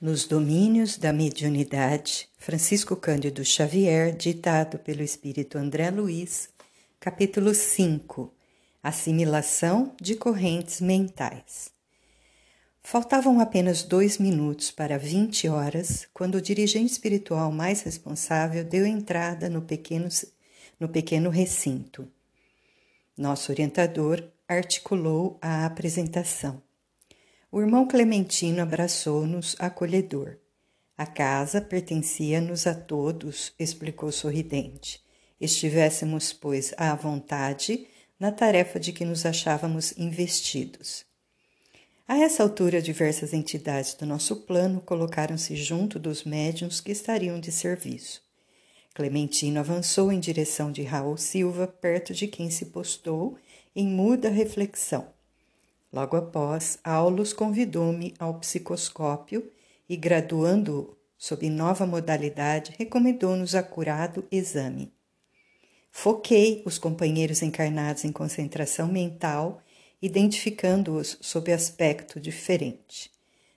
[0.00, 6.48] Nos Domínios da Mediunidade, Francisco Cândido Xavier, ditado pelo Espírito André Luiz,
[6.98, 8.32] capítulo 5
[8.82, 11.70] Assimilação de correntes mentais.
[12.82, 19.50] Faltavam apenas dois minutos para 20 horas quando o dirigente espiritual mais responsável deu entrada
[19.50, 20.08] no pequeno,
[20.80, 22.08] no pequeno recinto.
[23.14, 26.69] Nosso orientador articulou a apresentação.
[27.52, 30.36] O irmão Clementino abraçou-nos acolhedor.
[30.96, 35.02] A casa pertencia-nos a todos, explicou sorridente.
[35.40, 37.88] Estivéssemos, pois, à vontade
[38.20, 41.04] na tarefa de que nos achávamos investidos.
[42.06, 47.50] A essa altura, diversas entidades do nosso plano colocaram-se junto dos médiuns que estariam de
[47.50, 48.22] serviço.
[48.94, 53.36] Clementino avançou em direção de Raul Silva, perto de quem se postou
[53.74, 55.08] em muda reflexão.
[55.92, 59.50] Logo após, Aulus convidou-me ao psicoscópio
[59.88, 64.92] e, graduando-o sob nova modalidade, recomendou-nos acurado exame.
[65.90, 69.60] Foquei os companheiros encarnados em concentração mental,
[70.00, 73.10] identificando-os sob aspecto diferente.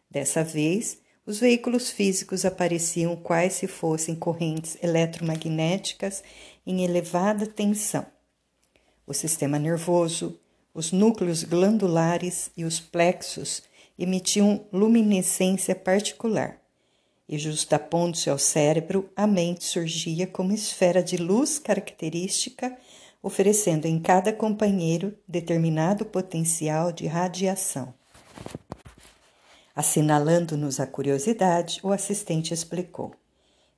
[0.10, 6.24] Dessa vez, os veículos físicos apareciam quais se fossem correntes eletromagnéticas
[6.66, 8.06] em elevada tensão.
[9.08, 10.40] O sistema nervoso,
[10.74, 13.62] os núcleos glandulares e os plexos
[13.98, 16.60] emitiam luminescência particular,
[17.30, 22.76] e justapondo-se ao cérebro, a mente surgia como esfera de luz característica,
[23.22, 27.94] oferecendo em cada companheiro determinado potencial de radiação.
[29.76, 33.14] Assinalando-nos a curiosidade, o assistente explicou.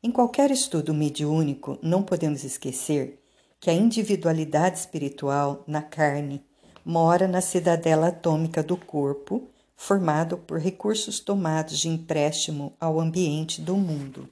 [0.01, 3.19] Em qualquer estudo mediúnico, não podemos esquecer
[3.59, 6.43] que a individualidade espiritual na carne
[6.85, 13.75] mora na cidadela atômica do corpo, formado por recursos tomados de empréstimo ao ambiente do
[13.75, 14.29] mundo.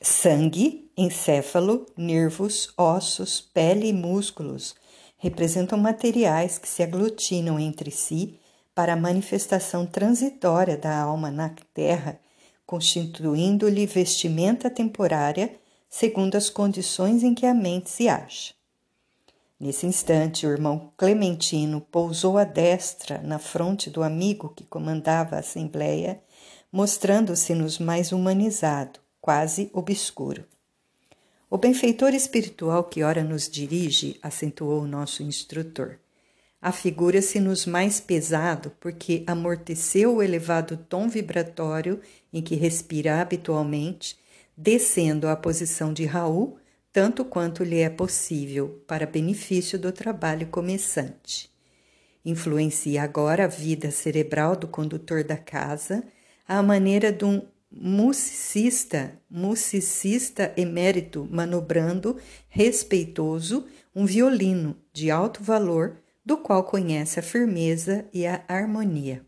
[0.00, 4.76] Sangue, encéfalo, nervos, ossos, pele e músculos
[5.18, 8.38] representam materiais que se aglutinam entre si
[8.74, 12.18] para a manifestação transitória da alma na Terra,
[12.64, 15.54] constituindo-lhe vestimenta temporária
[15.90, 18.54] segundo as condições em que a mente se acha.
[19.60, 25.40] Nesse instante, o irmão Clementino pousou a destra na fronte do amigo que comandava a
[25.40, 26.18] assembleia,
[26.72, 30.46] mostrando-se-nos mais humanizado, quase obscuro.
[31.50, 35.98] O benfeitor espiritual que ora nos dirige, acentuou o nosso instrutor,
[36.62, 42.00] afigura-se-nos mais pesado porque amorteceu o elevado tom vibratório
[42.32, 44.18] em que respira habitualmente,
[44.56, 46.56] descendo à posição de Raul
[46.92, 51.50] tanto quanto lhe é possível, para benefício do trabalho começante.
[52.24, 56.04] Influencia agora a vida cerebral do condutor da casa,
[56.46, 62.16] à maneira de um musicista, musicista emérito manobrando,
[62.48, 69.24] respeitoso, um violino de alto valor, do qual conhece a firmeza e a harmonia.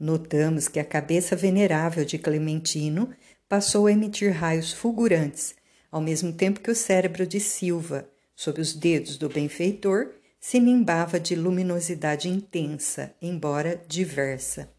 [0.00, 3.10] Notamos que a cabeça venerável de Clementino
[3.48, 5.54] passou a emitir raios fulgurantes,
[5.92, 11.20] ao mesmo tempo que o cérebro de Silva, sob os dedos do benfeitor, se nimbava
[11.20, 14.72] de luminosidade intensa, embora diversa.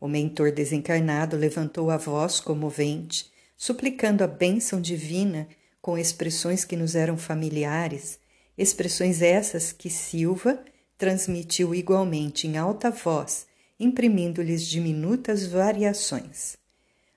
[0.00, 5.46] O mentor desencarnado levantou a voz comovente, suplicando a bênção divina
[5.80, 8.18] com expressões que nos eram familiares,
[8.56, 10.64] expressões essas que Silva
[10.96, 13.46] transmitiu igualmente em alta voz,
[13.78, 16.56] imprimindo-lhes diminutas variações.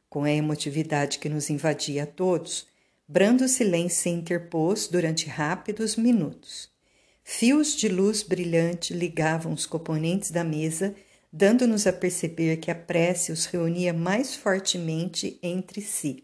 [0.10, 2.68] Com a emotividade que nos invadia a todos,
[3.12, 6.70] Brando silêncio se interpôs durante rápidos minutos.
[7.24, 10.94] Fios de luz brilhante ligavam os componentes da mesa,
[11.34, 16.24] dando-nos a perceber que a prece os reunia mais fortemente entre si.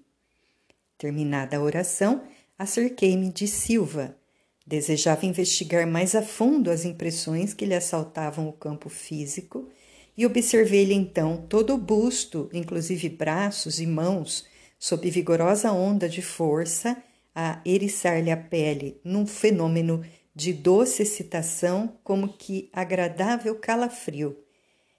[0.95, 2.21] Terminada a oração,
[2.55, 4.15] acerquei-me de Silva.
[4.63, 9.69] Desejava investigar mais a fundo as impressões que lhe assaltavam o campo físico
[10.15, 14.45] e observei-lhe então todo o busto, inclusive braços e mãos,
[14.77, 16.95] sob vigorosa onda de força,
[17.33, 24.37] a eriçar-lhe a pele num fenômeno de doce excitação como que agradável calafrio.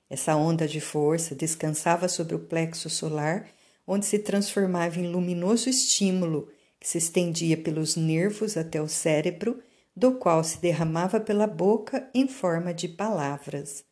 [0.08, 3.48] Essa onda de força descansava sobre o plexo solar,
[3.86, 9.62] onde se transformava em luminoso estímulo que se estendia pelos nervos até o cérebro,
[9.94, 13.82] do qual se derramava pela boca em forma de palavras.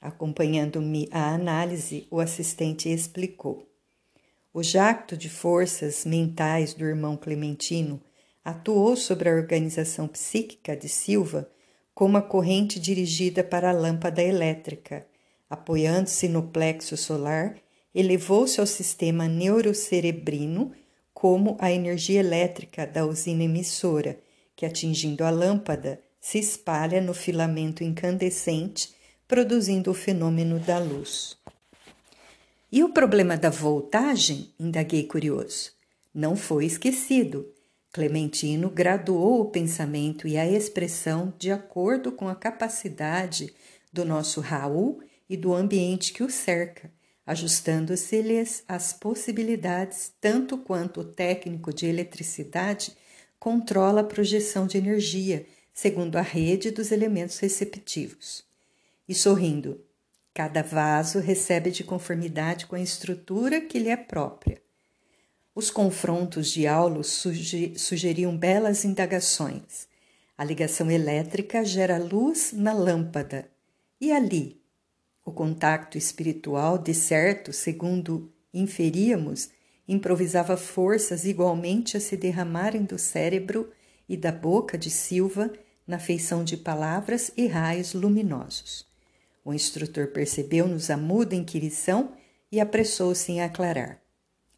[0.00, 3.69] Acompanhando-me a análise, o assistente explicou.
[4.52, 8.02] O jacto de forças mentais do irmão Clementino
[8.44, 11.48] atuou sobre a organização psíquica de Silva
[11.94, 15.06] como a corrente dirigida para a lâmpada elétrica,
[15.48, 17.56] apoiando-se no plexo solar
[17.94, 20.72] elevou-se ao sistema neurocerebrino
[21.14, 24.18] como a energia elétrica da usina emissora,
[24.56, 28.94] que atingindo a lâmpada se espalha no filamento incandescente,
[29.28, 31.39] produzindo o fenômeno da luz.
[32.72, 34.54] E o problema da voltagem?
[34.58, 35.72] indaguei curioso.
[36.14, 37.52] Não foi esquecido.
[37.92, 43.52] Clementino graduou o pensamento e a expressão de acordo com a capacidade
[43.92, 46.92] do nosso Raul e do ambiente que o cerca,
[47.26, 52.92] ajustando-se-lhes as possibilidades, tanto quanto o técnico de eletricidade
[53.38, 58.44] controla a projeção de energia segundo a rede dos elementos receptivos.
[59.08, 59.80] E sorrindo,
[60.40, 64.58] cada vaso recebe de conformidade com a estrutura que lhe é própria.
[65.54, 67.26] Os confrontos de Aulos
[67.76, 69.86] sugeriam belas indagações.
[70.38, 73.50] A ligação elétrica gera luz na lâmpada.
[74.00, 74.58] E ali?
[75.26, 79.50] O contacto espiritual, de certo, segundo inferíamos,
[79.86, 83.70] improvisava forças igualmente a se derramarem do cérebro
[84.08, 85.52] e da boca de Silva
[85.86, 88.89] na feição de palavras e raios luminosos.
[89.44, 92.12] O instrutor percebeu-nos a muda inquirição
[92.50, 94.02] e apressou-se em aclarar.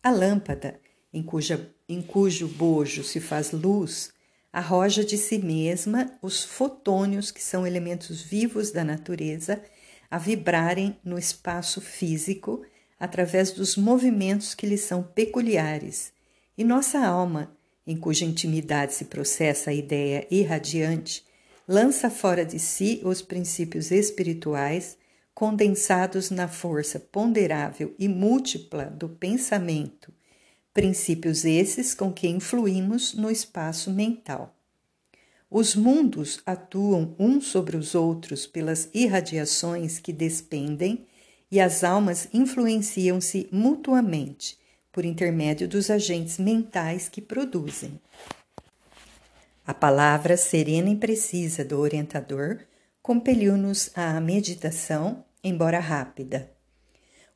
[0.02, 0.80] A lâmpada,
[1.12, 4.12] em, cuja, em cujo bojo se faz luz,
[4.52, 9.62] arroja de si mesma os fotônios, que são elementos vivos da natureza,
[10.10, 12.62] a vibrarem no espaço físico
[12.98, 16.12] através dos movimentos que lhe são peculiares,
[16.56, 17.56] e nossa alma,
[17.86, 21.24] em cuja intimidade se processa a ideia irradiante,
[21.72, 24.98] lança fora de si os princípios espirituais
[25.32, 30.12] condensados na força ponderável e múltipla do pensamento,
[30.74, 34.54] princípios esses com que influímos no espaço mental.
[35.50, 41.06] Os mundos atuam uns sobre os outros pelas irradiações que despendem
[41.50, 44.58] e as almas influenciam-se mutuamente
[44.92, 47.98] por intermédio dos agentes mentais que produzem.
[49.64, 52.58] A palavra serena e precisa do orientador
[53.00, 56.50] compeliu-nos à meditação, embora rápida.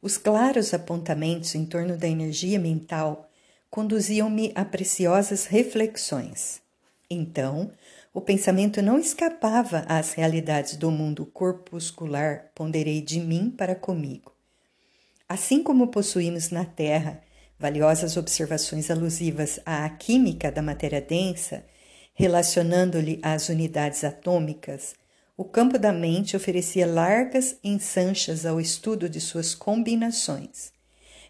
[0.03, 3.31] Os claros apontamentos em torno da energia mental
[3.71, 6.61] conduziam-me a preciosas reflexões.
[7.09, 7.71] Então,
[8.13, 14.33] o pensamento não escapava às realidades do mundo corpuscular, ponderei de mim para comigo.
[15.29, 17.23] Assim como possuímos na Terra
[17.59, 21.65] valiosas observações alusivas à química da matéria densa,
[22.19, 24.95] relacionando-lhe às unidades atômicas,
[25.37, 30.73] o campo da mente oferecia largas ensanchas ao estudo de suas combinações.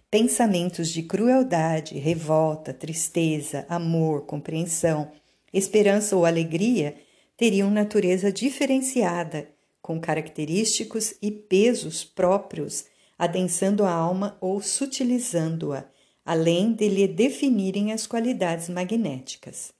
[0.08, 5.10] Pensamentos de crueldade, revolta, tristeza, amor, compreensão,
[5.52, 6.94] esperança ou alegria
[7.36, 9.48] teriam natureza diferenciada,
[9.82, 12.84] com característicos e pesos próprios,
[13.18, 15.84] adensando a alma ou sutilizando-a,
[16.24, 19.75] além de lhe definirem as qualidades magnéticas.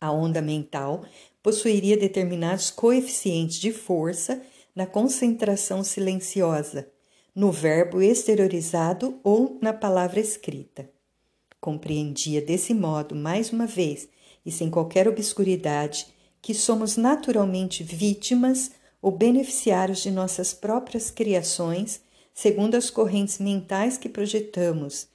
[0.00, 1.04] A onda mental
[1.42, 4.40] possuiria determinados coeficientes de força
[4.74, 6.88] na concentração silenciosa,
[7.34, 10.88] no verbo exteriorizado ou na palavra escrita.
[11.60, 14.08] Compreendia desse modo, mais uma vez,
[14.44, 16.06] e sem qualquer obscuridade,
[16.40, 18.70] que somos naturalmente vítimas
[19.02, 22.00] ou beneficiários de nossas próprias criações,
[22.32, 25.08] segundo as correntes mentais que projetamos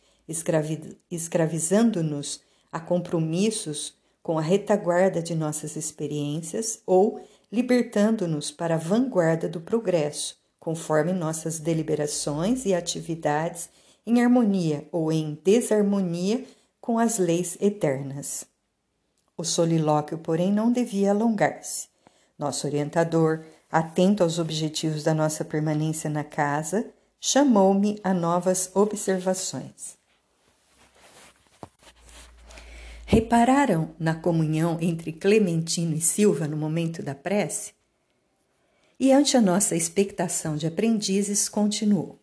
[1.09, 3.94] escravizando-nos a compromissos
[4.25, 11.59] com a retaguarda de nossas experiências ou libertando-nos para a vanguarda do progresso, conforme nossas
[11.59, 13.69] deliberações e atividades
[14.03, 16.43] em harmonia ou em desarmonia
[16.81, 18.47] com as leis eternas.
[19.37, 21.87] O solilóquio, porém, não devia alongar-se.
[22.35, 26.91] Nosso orientador, atento aos objetivos da nossa permanência na casa,
[27.21, 29.99] chamou-me a novas observações.
[33.07, 37.73] Repararam na comunhão entre Clementino e Silva no momento da prece?
[38.99, 42.19] E ante a nossa expectação de aprendizes, continuou.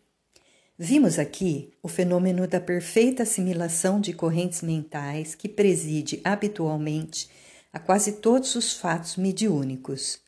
[0.77, 7.29] Vimos aqui o fenômeno da perfeita assimilação de correntes mentais que preside habitualmente
[7.71, 10.19] a quase todos os fatos mediúnicos.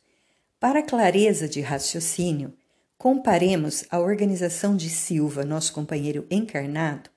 [0.58, 2.54] Para clareza de raciocínio,
[2.96, 7.10] comparemos a organização de Silva, nosso companheiro encarnado,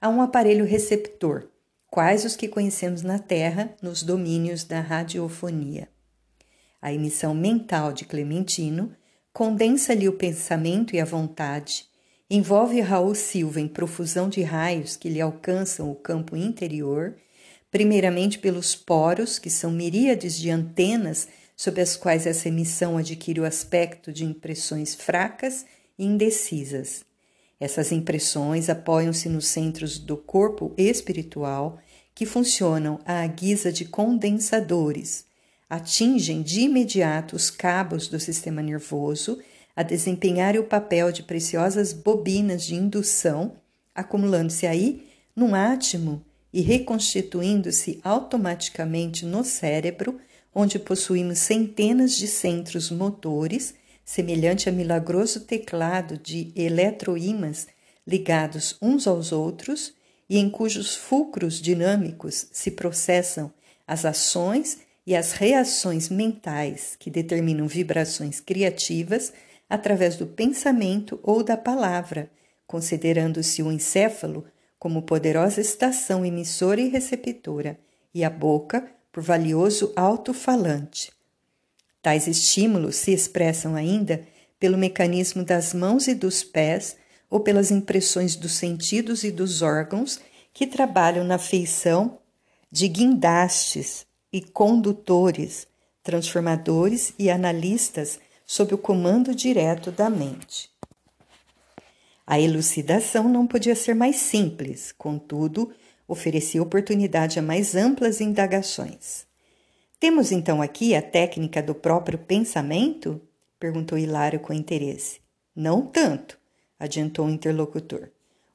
[0.00, 1.48] a um aparelho receptor
[1.94, 5.86] quais os que conhecemos na Terra nos domínios da radiofonia.
[6.82, 8.90] A emissão mental de Clementino
[9.32, 11.86] condensa-lhe o pensamento e a vontade,
[12.28, 17.14] envolve Raul Silva em profusão de raios que lhe alcançam o campo interior,
[17.70, 23.44] primeiramente pelos poros, que são miríades de antenas sob as quais essa emissão adquire o
[23.44, 25.64] aspecto de impressões fracas
[25.96, 27.04] e indecisas.
[27.60, 31.78] Essas impressões apoiam-se nos centros do corpo espiritual
[32.14, 35.26] que funcionam à guisa de condensadores,
[35.68, 39.38] atingem de imediato os cabos do sistema nervoso
[39.74, 43.56] a desempenhar o papel de preciosas bobinas de indução,
[43.94, 50.20] acumulando-se aí num átimo e reconstituindo-se automaticamente no cérebro,
[50.54, 57.66] onde possuímos centenas de centros motores, semelhante a milagroso teclado de eletroímãs
[58.06, 59.94] ligados uns aos outros
[60.28, 63.52] e em cujos fulcros dinâmicos se processam
[63.86, 69.32] as ações e as reações mentais que determinam vibrações criativas
[69.68, 72.30] através do pensamento ou da palavra,
[72.66, 74.44] considerando-se o encéfalo
[74.78, 77.78] como poderosa estação emissora e receptora,
[78.12, 81.12] e a boca por valioso alto-falante.
[82.02, 84.26] Tais estímulos se expressam ainda
[84.60, 86.96] pelo mecanismo das mãos e dos pés
[87.28, 90.20] ou pelas impressões dos sentidos e dos órgãos
[90.52, 92.18] que trabalham na feição
[92.70, 95.66] de guindastes e condutores,
[96.02, 100.70] transformadores e analistas sob o comando direto da mente.
[102.26, 105.72] A elucidação não podia ser mais simples, contudo,
[106.08, 109.26] oferecia oportunidade a mais amplas indagações.
[110.00, 113.20] Temos então aqui a técnica do próprio pensamento?
[113.58, 115.20] perguntou Hilário com interesse.
[115.54, 116.38] Não tanto,
[116.78, 118.08] adiantou o interlocutor.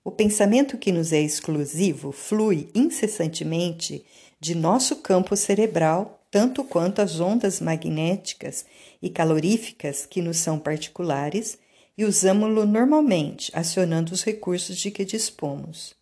[0.04, 4.06] O pensamento que nos é exclusivo flui incessantemente
[4.40, 8.66] de nosso campo cerebral, tanto quanto as ondas magnéticas
[9.02, 11.58] e caloríficas que nos são particulares,
[11.98, 15.94] e usamos-lo normalmente, acionando os recursos de que dispomos.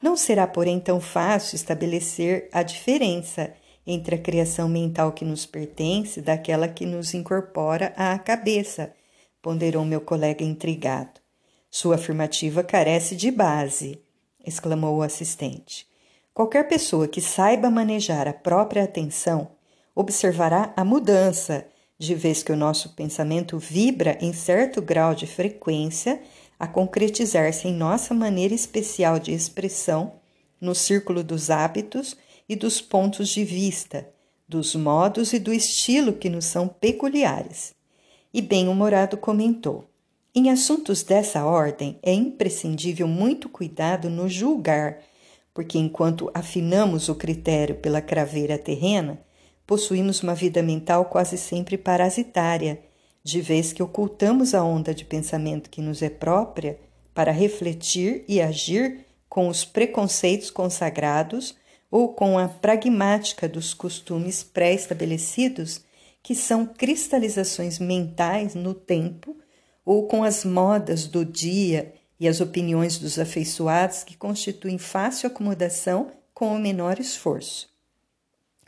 [0.00, 3.52] Não será, porém, tão fácil estabelecer a diferença
[3.86, 8.94] entre a criação mental que nos pertence daquela que nos incorpora à cabeça,
[9.44, 11.20] ponderou meu colega intrigado.
[11.70, 14.00] Sua afirmativa carece de base,
[14.42, 15.86] exclamou o assistente.
[16.32, 19.50] Qualquer pessoa que saiba manejar a própria atenção
[19.94, 21.66] observará a mudança
[21.98, 26.22] de vez que o nosso pensamento vibra em certo grau de frequência
[26.58, 30.14] a concretizar-se em nossa maneira especial de expressão
[30.58, 32.16] no círculo dos hábitos
[32.48, 34.08] e dos pontos de vista,
[34.48, 37.74] dos modos e do estilo que nos são peculiares.
[38.36, 39.88] E bem-humorado comentou:
[40.34, 44.98] Em assuntos dessa ordem é imprescindível muito cuidado no julgar,
[45.54, 49.20] porque enquanto afinamos o critério pela craveira terrena,
[49.64, 52.82] possuímos uma vida mental quase sempre parasitária,
[53.22, 56.76] de vez que ocultamos a onda de pensamento que nos é própria
[57.14, 61.54] para refletir e agir com os preconceitos consagrados
[61.88, 65.82] ou com a pragmática dos costumes pré-estabelecidos,
[66.24, 69.36] que são cristalizações mentais no tempo,
[69.84, 76.10] ou com as modas do dia e as opiniões dos afeiçoados, que constituem fácil acomodação
[76.32, 77.68] com o menor esforço.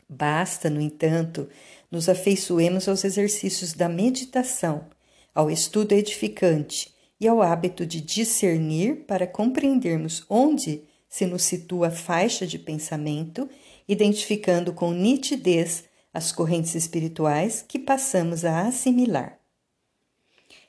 [0.07, 1.49] Basta, no entanto,
[1.89, 4.85] nos afeiçoemos aos exercícios da meditação,
[5.33, 11.91] ao estudo edificante e ao hábito de discernir para compreendermos onde se nos situa a
[11.91, 13.49] faixa de pensamento,
[13.87, 19.39] identificando com nitidez as correntes espirituais que passamos a assimilar.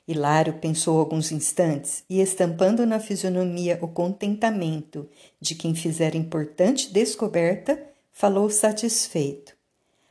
[0.07, 5.07] Hilário pensou alguns instantes e, estampando na fisionomia o contentamento
[5.39, 7.79] de quem fizera importante descoberta,
[8.11, 9.55] falou satisfeito.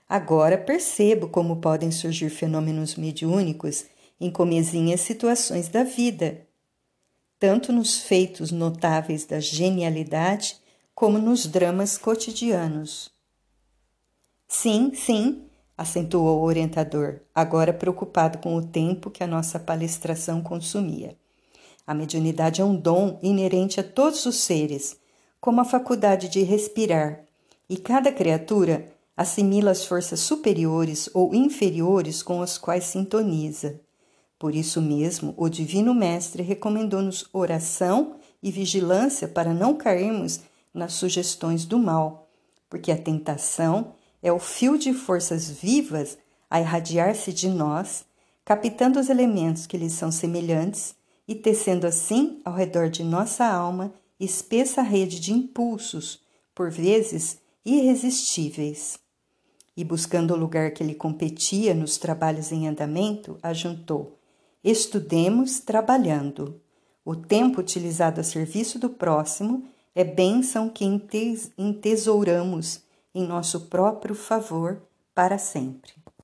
[0.09, 3.87] Agora percebo como podem surgir fenômenos mediúnicos
[4.21, 6.47] em comezinhas situações da vida,
[7.39, 10.57] tanto nos feitos notáveis da genialidade
[10.95, 13.18] como nos dramas cotidianos.
[14.51, 15.43] Sim, sim,
[15.77, 21.15] acentuou o orientador, agora preocupado com o tempo que a nossa palestração consumia.
[21.87, 24.97] A mediunidade é um dom inerente a todos os seres,
[25.39, 27.25] como a faculdade de respirar,
[27.69, 33.79] e cada criatura assimila as forças superiores ou inferiores com as quais sintoniza.
[34.39, 40.41] Por isso mesmo, o Divino Mestre recomendou-nos oração e vigilância para não cairmos
[40.73, 42.31] nas sugestões do mal,
[42.71, 46.19] porque a tentação é o fio de forças vivas
[46.51, 48.05] a irradiar-se de nós,
[48.45, 50.95] captando os elementos que lhes são semelhantes
[51.27, 56.21] e tecendo assim ao redor de nossa alma espessa rede de impulsos,
[56.55, 58.99] por vezes irresistíveis.
[59.77, 64.19] E buscando o lugar que lhe competia nos trabalhos em andamento, ajuntou:
[64.65, 66.61] Estudemos trabalhando.
[67.05, 70.85] O tempo utilizado a serviço do próximo é bênção que
[71.57, 72.83] entesouramos
[73.19, 74.81] em nosso próprio favor
[75.13, 75.93] para sempre.